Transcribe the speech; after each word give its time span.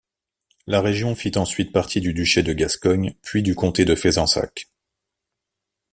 La 0.65 0.81
région 0.81 1.13
fit 1.13 1.33
ensuite 1.37 1.71
partie 1.71 2.01
du 2.01 2.11
duché 2.15 2.41
de 2.41 2.53
Gascogne, 2.53 3.13
puis 3.21 3.43
du 3.43 3.53
comté 3.53 3.85
de 3.85 3.93
Fezensac. 3.93 4.65